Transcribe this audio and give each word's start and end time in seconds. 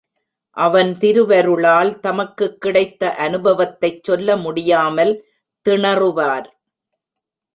அவன் 0.57 0.97
திருவருளால் 0.97 1.99
தமக்குக் 1.99 2.61
கிடைத்த 2.61 3.15
அநுபவத்தைச் 3.19 4.03
சொல்ல 4.03 4.37
முடியாமல் 4.37 5.13
திணறுவார். 5.65 6.47